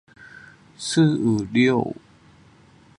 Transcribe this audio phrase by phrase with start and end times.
[0.79, 1.95] 四五六